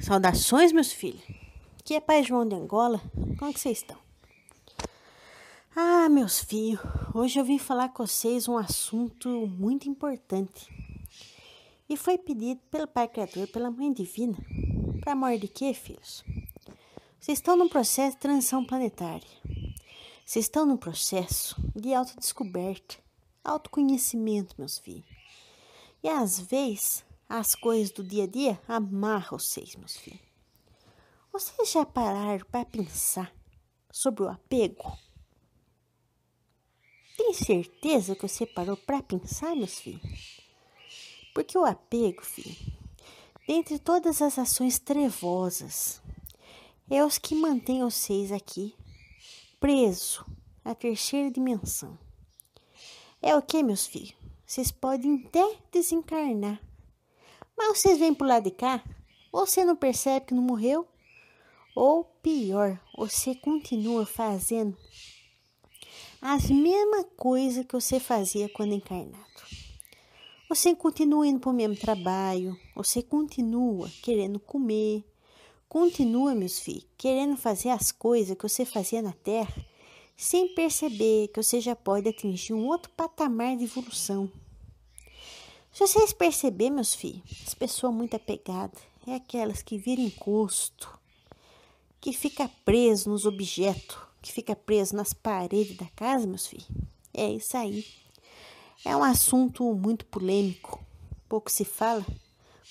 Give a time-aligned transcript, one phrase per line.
[0.00, 1.20] Saudações, meus filhos.
[1.78, 3.02] Aqui é Pai João de Angola.
[3.38, 3.98] Como que vocês estão?
[5.76, 6.80] Ah, meus filhos,
[7.14, 10.68] hoje eu vim falar com vocês um assunto muito importante.
[11.86, 14.38] E foi pedido pelo Pai Criador, pela Mãe Divina.
[15.02, 16.24] Para amor de quê, filhos?
[17.20, 19.28] Vocês estão num processo de transição planetária.
[20.24, 22.96] Vocês estão num processo de autodescoberta,
[23.44, 25.04] autoconhecimento, meus filhos.
[26.02, 30.20] E às vezes as coisas do dia a dia amarram vocês, meus filhos.
[31.32, 33.32] Vocês já pararam para pensar
[33.88, 34.98] sobre o apego?
[37.16, 40.40] Tem certeza que você parou para pensar, meus filhos?
[41.32, 42.56] Porque o apego, filho,
[43.46, 46.02] dentre todas as ações trevosas,
[46.90, 48.74] é os que mantém vocês aqui
[49.60, 50.26] preso
[50.64, 51.96] à terceira dimensão.
[53.22, 54.16] É o que, meus filhos?
[54.44, 56.60] Vocês podem até desencarnar
[57.60, 58.82] mas vocês vêm pro lado de cá,
[59.30, 60.88] você não percebe que não morreu,
[61.76, 64.74] ou pior, você continua fazendo
[66.22, 69.20] as mesmas coisas que você fazia quando encarnado.
[70.48, 75.04] Você continua indo para o mesmo trabalho, você continua querendo comer,
[75.68, 79.54] continua, meus filhos, querendo fazer as coisas que você fazia na Terra,
[80.16, 84.32] sem perceber que você já pode atingir um outro patamar de evolução.
[85.72, 90.98] Se vocês perceberem, meus filhos, as pessoas muito apegadas é aquelas que viram encosto,
[92.00, 96.68] que fica preso nos objetos, que fica preso nas paredes da casa, meus filhos.
[97.14, 97.86] É isso aí.
[98.84, 100.84] É um assunto muito polêmico.
[101.28, 102.04] Pouco se fala,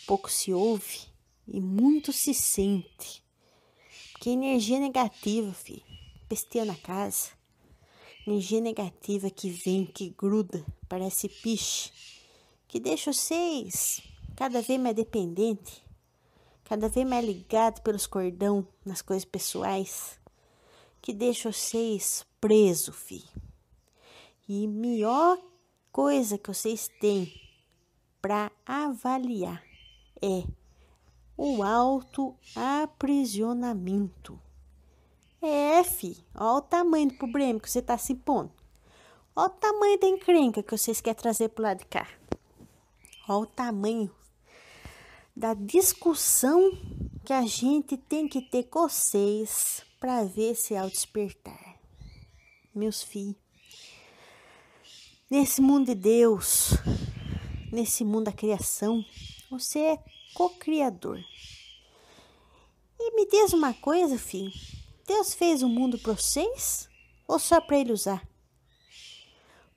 [0.06, 1.00] pouco se ouve
[1.47, 3.23] e muito se sente.
[4.11, 5.84] Porque energia negativa, filho,
[6.28, 7.30] pesteia na casa.
[8.28, 11.91] Energia negativa que vem, que gruda, parece piche
[12.70, 14.02] que deixa vocês
[14.36, 15.84] cada vez mais dependente,
[16.64, 20.20] cada vez mais ligado pelos cordão nas coisas pessoais,
[21.02, 23.25] que deixa vocês preso, fi.
[24.47, 25.40] E melhor
[25.91, 27.34] coisa que vocês têm
[28.22, 29.63] para avaliar
[30.22, 30.44] é
[31.35, 34.40] o auto-aprisionamento.
[35.41, 38.52] É, fi, olha o tamanho do problema que você está se pondo.
[39.35, 42.08] Olha o tamanho da encrenca que vocês querem trazer para o lado de cá.
[43.31, 44.09] Olha o tamanho
[45.35, 46.72] da discussão
[47.23, 51.79] que a gente tem que ter com vocês para ver se ao despertar.
[52.73, 53.35] Meus filhos,
[55.29, 56.72] nesse mundo de Deus,
[57.72, 59.06] nesse mundo da criação,
[59.47, 60.03] você é
[60.34, 61.23] co-criador.
[63.00, 64.51] E me diz uma coisa, filho.
[65.06, 66.90] Deus fez o mundo para vocês
[67.28, 68.28] ou só para ele usar?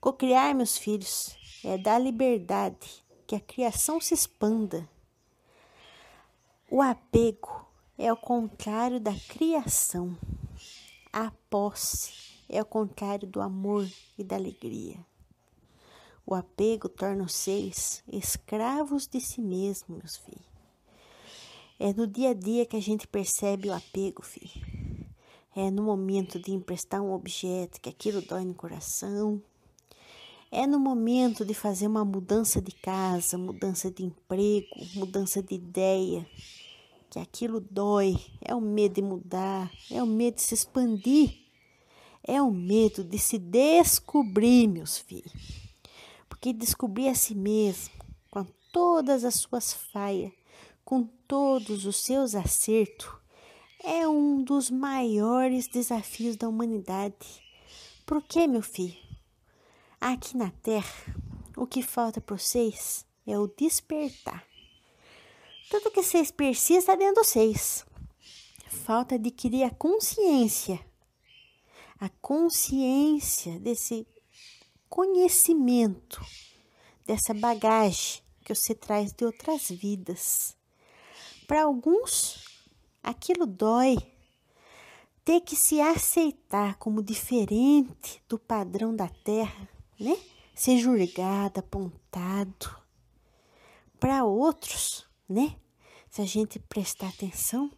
[0.01, 4.87] Cocriar, meus filhos, é dar liberdade que a criação se expanda.
[6.69, 7.65] O apego
[7.97, 10.17] é o contrário da criação.
[11.11, 12.11] A posse
[12.49, 14.97] é o contrário do amor e da alegria.
[16.25, 20.53] O apego torna seres escravos de si mesmos, meus filhos.
[21.79, 24.65] É no dia a dia que a gente percebe o apego, filho.
[25.55, 29.41] É no momento de emprestar um objeto que aquilo dói no coração,
[30.55, 36.23] é no momento de fazer uma mudança de casa, mudança de emprego, mudança de ideia,
[37.09, 38.15] que aquilo dói.
[38.39, 41.39] É o medo de mudar, é o medo de se expandir,
[42.23, 45.33] é o medo de se descobrir, meus filhos.
[46.29, 47.91] Porque descobrir a si mesmo,
[48.29, 50.31] com todas as suas falhas,
[50.85, 53.09] com todos os seus acertos,
[53.83, 57.41] é um dos maiores desafios da humanidade.
[58.05, 59.02] Por quê, meu filho?
[60.05, 61.15] Aqui na Terra,
[61.55, 64.45] o que falta para vocês é o despertar.
[65.69, 67.85] Tudo que vocês precisam está dentro de vocês.
[68.67, 70.77] Falta adquirir a consciência.
[72.01, 74.05] A consciência desse
[74.89, 76.21] conhecimento,
[77.05, 80.53] dessa bagagem que você traz de outras vidas.
[81.47, 82.43] Para alguns,
[83.01, 83.95] aquilo dói.
[85.23, 89.69] Ter que se aceitar como diferente do padrão da Terra
[90.03, 90.17] né?
[90.53, 92.77] Ser julgado, apontado.
[93.99, 95.55] Para outros, né?
[96.09, 97.71] Se a gente prestar atenção,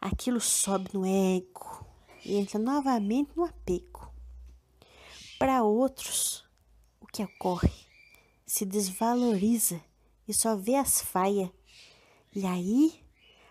[0.00, 1.84] aquilo sobe no ego
[2.24, 4.10] e entra novamente no apego.
[5.38, 6.44] Para outros,
[7.00, 7.72] o que ocorre?
[8.46, 9.80] Se desvaloriza
[10.26, 11.50] e só vê as falhas.
[12.34, 13.04] E aí,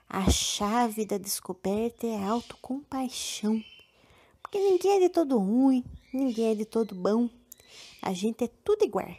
[0.08, 3.64] a chave da descoberta é a autocompaixão.
[4.42, 7.30] Porque ninguém é de todo ruim, ninguém é de todo bom.
[8.02, 9.10] A gente é tudo igual.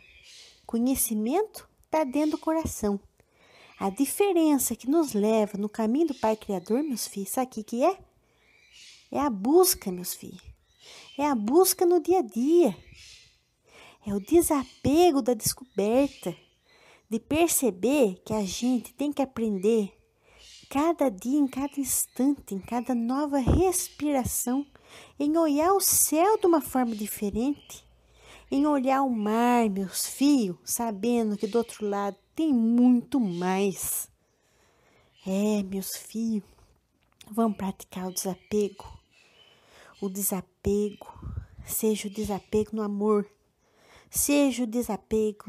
[0.66, 3.00] Conhecimento está dentro do coração.
[3.78, 7.84] A diferença que nos leva no caminho do Pai Criador, meus filhos, sabe o que,
[7.84, 7.98] é?
[9.10, 10.42] É a busca, meus filhos.
[11.18, 12.76] É a busca no dia a dia.
[14.06, 16.36] É o desapego da descoberta,
[17.08, 19.92] de perceber que a gente tem que aprender
[20.70, 24.64] cada dia, em cada instante, em cada nova respiração,
[25.18, 27.84] em olhar o céu de uma forma diferente,
[28.50, 34.10] em olhar o mar, meus filhos, sabendo que do outro lado tem muito mais.
[35.24, 36.42] É, meus filhos,
[37.30, 38.98] vamos praticar o desapego.
[40.00, 41.06] O desapego,
[41.64, 43.30] seja o desapego no amor,
[44.10, 45.44] seja o desapego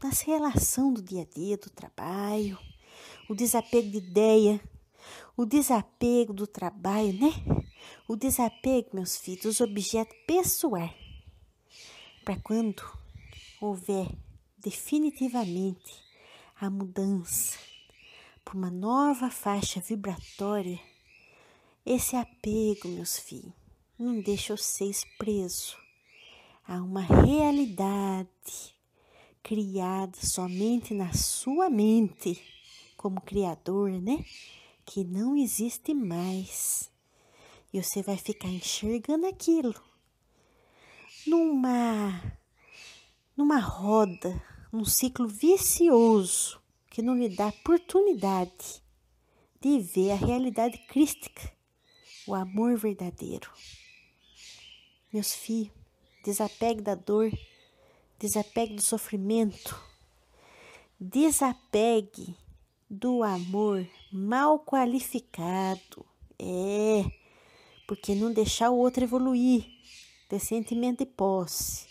[0.00, 2.56] nas relações do dia a dia, do trabalho,
[3.28, 4.60] o desapego de ideia,
[5.36, 7.32] o desapego do trabalho, né?
[8.06, 11.07] O desapego, meus filhos, dos objetos pessoais.
[12.28, 12.82] Para quando
[13.58, 14.06] houver
[14.58, 15.94] definitivamente
[16.60, 17.56] a mudança
[18.44, 20.78] para uma nova faixa vibratória,
[21.86, 23.54] esse apego, meus filhos,
[23.98, 25.74] não deixa vocês presos
[26.66, 28.74] a uma realidade
[29.42, 32.38] criada somente na sua mente,
[32.94, 34.22] como criador, né?
[34.84, 36.90] Que não existe mais.
[37.72, 39.87] E você vai ficar enxergando aquilo
[41.28, 42.38] numa
[43.36, 44.42] numa roda
[44.72, 46.60] um ciclo vicioso
[46.90, 48.82] que não lhe dá oportunidade
[49.60, 51.52] de ver a realidade crística,
[52.26, 53.50] o amor verdadeiro.
[55.12, 55.72] Meus filhos,
[56.24, 57.30] desapegue da dor,
[58.18, 59.80] desapegue do sofrimento,
[60.98, 62.36] desapegue
[62.88, 66.06] do amor mal qualificado.
[66.38, 67.04] É,
[67.86, 69.77] porque não deixar o outro evoluir,
[70.28, 71.86] ter sentimento de posse,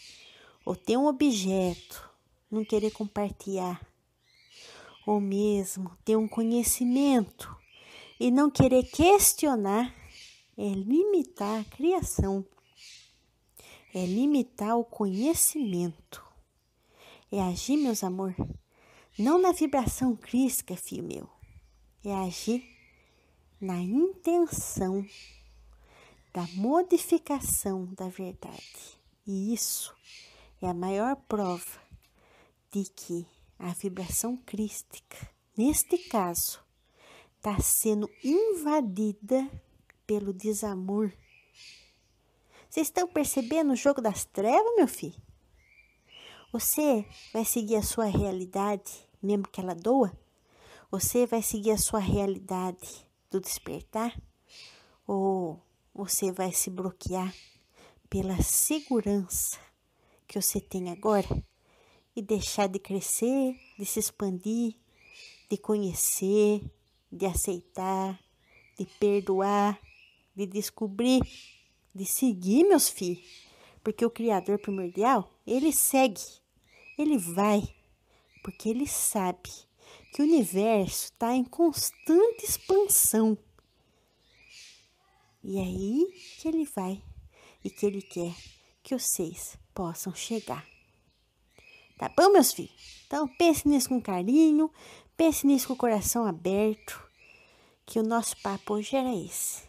[0.64, 2.08] ou ter um objeto
[2.50, 3.86] não querer compartilhar,
[5.06, 7.56] ou mesmo ter um conhecimento
[8.20, 9.94] e não querer questionar,
[10.58, 12.46] é limitar a criação,
[13.94, 16.24] é limitar o conhecimento,
[17.32, 18.36] é agir, meus amor,
[19.18, 21.30] não na vibração crística, filho meu,
[22.04, 22.64] é agir
[23.60, 25.06] na intenção
[26.38, 29.00] da modificação da verdade.
[29.26, 29.92] E isso
[30.62, 31.82] é a maior prova
[32.72, 33.26] de que
[33.58, 35.18] a vibração crística,
[35.58, 36.64] neste caso,
[37.38, 39.50] está sendo invadida
[40.06, 41.12] pelo desamor.
[42.70, 45.20] Vocês estão percebendo o jogo das trevas, meu filho?
[46.54, 47.04] Você
[47.34, 50.16] vai seguir a sua realidade, mesmo que ela doa?
[50.92, 54.16] Você vai seguir a sua realidade do despertar?
[55.08, 55.66] Ou
[55.98, 57.34] você vai se bloquear
[58.10, 59.58] pela segurança
[60.28, 61.28] que você tem agora?
[62.18, 64.74] e deixar de crescer, de se expandir,
[65.48, 66.64] de conhecer,
[67.12, 68.20] de aceitar,
[68.76, 69.80] de perdoar,
[70.36, 71.22] de descobrir,
[71.94, 73.24] de seguir, meus filhos.
[73.84, 76.24] Porque o Criador primordial, ele segue,
[76.98, 77.62] ele vai,
[78.44, 79.52] porque ele sabe
[80.12, 83.38] que o universo está em constante expansão.
[85.50, 87.02] E é aí que ele vai
[87.64, 88.36] e que ele quer
[88.84, 90.68] que vocês possam chegar.
[91.98, 93.06] Tá bom, meus filhos?
[93.06, 94.70] Então pense nisso com carinho,
[95.16, 97.02] pense nisso com o coração aberto,
[97.86, 99.64] que o nosso papo hoje era esse.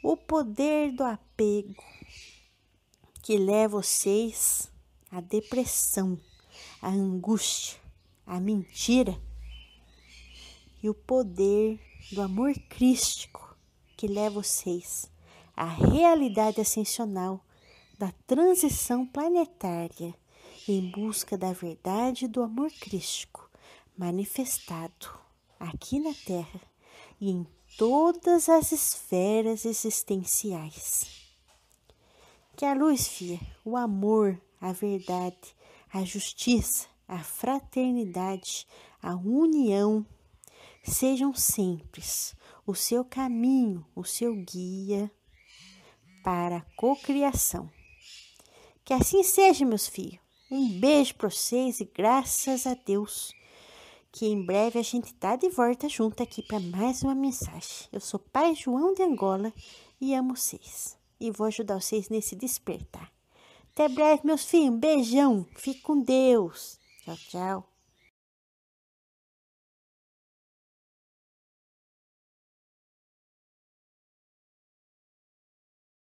[0.00, 1.82] O poder do apego
[3.20, 4.70] que leva vocês
[5.10, 6.16] à depressão,
[6.80, 7.80] à angústia,
[8.24, 9.20] à mentira.
[10.80, 11.80] E o poder
[12.12, 13.47] do amor crístico
[13.98, 15.10] que leva vocês
[15.56, 17.44] à realidade ascensional
[17.98, 20.14] da transição planetária
[20.68, 23.50] em busca da verdade do amor crístico
[23.96, 25.10] manifestado
[25.58, 26.60] aqui na Terra
[27.20, 27.44] e em
[27.76, 31.26] todas as esferas existenciais.
[32.54, 35.56] Que a luz, fia, o amor, a verdade,
[35.92, 38.64] a justiça, a fraternidade,
[39.02, 40.06] a união
[40.88, 42.02] sejam sempre
[42.66, 45.10] o seu caminho, o seu guia
[46.22, 47.70] para a cocriação.
[48.84, 50.20] Que assim seja, meus filhos.
[50.50, 53.34] Um beijo para vocês e graças a Deus
[54.10, 57.86] que em breve a gente tá de volta junto aqui para mais uma mensagem.
[57.92, 59.52] Eu sou Pai João de Angola
[60.00, 60.96] e amo vocês.
[61.20, 63.12] E vou ajudar vocês nesse despertar.
[63.72, 64.70] Até breve, meus filhos.
[64.70, 65.46] Um beijão.
[65.54, 66.78] Fique com Deus.
[67.04, 67.67] Tchau, tchau.